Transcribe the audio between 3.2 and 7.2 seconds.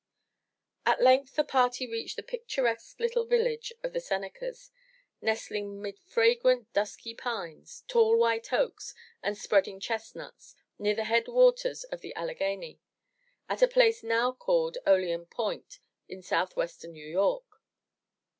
village of the Senecas, nestling mid fragrant, dusky